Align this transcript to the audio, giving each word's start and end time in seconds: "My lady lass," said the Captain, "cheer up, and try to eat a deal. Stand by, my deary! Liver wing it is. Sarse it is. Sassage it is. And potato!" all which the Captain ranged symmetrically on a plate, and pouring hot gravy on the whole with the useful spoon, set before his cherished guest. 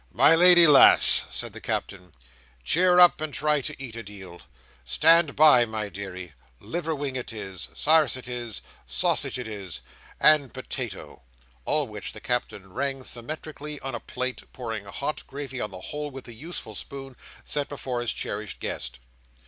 "My 0.11 0.33
lady 0.33 0.65
lass," 0.65 1.25
said 1.29 1.53
the 1.53 1.61
Captain, 1.61 2.11
"cheer 2.63 2.99
up, 2.99 3.21
and 3.21 3.31
try 3.31 3.61
to 3.61 3.75
eat 3.79 3.95
a 3.95 4.01
deal. 4.01 4.41
Stand 4.83 5.35
by, 5.35 5.63
my 5.65 5.89
deary! 5.89 6.33
Liver 6.59 6.95
wing 6.95 7.15
it 7.15 7.31
is. 7.31 7.67
Sarse 7.75 8.17
it 8.17 8.27
is. 8.27 8.63
Sassage 8.87 9.37
it 9.37 9.47
is. 9.47 9.83
And 10.19 10.51
potato!" 10.55 11.21
all 11.65 11.85
which 11.87 12.13
the 12.13 12.19
Captain 12.19 12.73
ranged 12.73 13.09
symmetrically 13.09 13.79
on 13.81 13.93
a 13.93 13.99
plate, 13.99 14.41
and 14.41 14.51
pouring 14.51 14.85
hot 14.85 15.21
gravy 15.27 15.61
on 15.61 15.69
the 15.69 15.81
whole 15.81 16.09
with 16.09 16.25
the 16.25 16.33
useful 16.33 16.73
spoon, 16.73 17.15
set 17.43 17.69
before 17.69 18.01
his 18.01 18.11
cherished 18.11 18.59
guest. 18.59 18.97